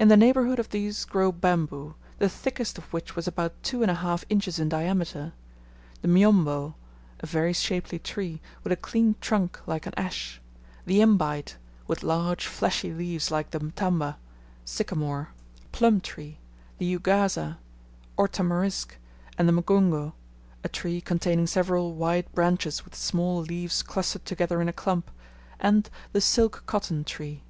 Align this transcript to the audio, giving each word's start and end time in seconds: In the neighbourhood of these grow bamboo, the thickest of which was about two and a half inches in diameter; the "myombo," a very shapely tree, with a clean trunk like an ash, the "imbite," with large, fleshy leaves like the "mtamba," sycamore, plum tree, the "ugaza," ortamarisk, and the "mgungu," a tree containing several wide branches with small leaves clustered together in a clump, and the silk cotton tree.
In 0.00 0.08
the 0.08 0.16
neighbourhood 0.16 0.58
of 0.58 0.70
these 0.70 1.04
grow 1.04 1.30
bamboo, 1.30 1.94
the 2.18 2.28
thickest 2.28 2.76
of 2.76 2.92
which 2.92 3.14
was 3.14 3.28
about 3.28 3.62
two 3.62 3.82
and 3.82 3.90
a 3.92 3.94
half 3.94 4.24
inches 4.28 4.58
in 4.58 4.68
diameter; 4.68 5.32
the 6.02 6.08
"myombo," 6.08 6.74
a 7.20 7.26
very 7.26 7.52
shapely 7.52 8.00
tree, 8.00 8.40
with 8.64 8.72
a 8.72 8.76
clean 8.76 9.14
trunk 9.20 9.60
like 9.64 9.86
an 9.86 9.92
ash, 9.96 10.40
the 10.86 11.00
"imbite," 11.00 11.54
with 11.86 12.02
large, 12.02 12.48
fleshy 12.48 12.92
leaves 12.92 13.30
like 13.30 13.50
the 13.52 13.60
"mtamba," 13.60 14.16
sycamore, 14.64 15.28
plum 15.70 16.00
tree, 16.00 16.38
the 16.78 16.92
"ugaza," 16.96 17.58
ortamarisk, 18.18 18.94
and 19.38 19.48
the 19.48 19.52
"mgungu," 19.52 20.14
a 20.64 20.68
tree 20.68 21.00
containing 21.00 21.46
several 21.46 21.94
wide 21.94 22.26
branches 22.32 22.84
with 22.84 22.96
small 22.96 23.38
leaves 23.38 23.84
clustered 23.84 24.24
together 24.24 24.60
in 24.60 24.68
a 24.68 24.72
clump, 24.72 25.12
and 25.60 25.90
the 26.12 26.20
silk 26.20 26.64
cotton 26.66 27.04
tree. 27.04 27.44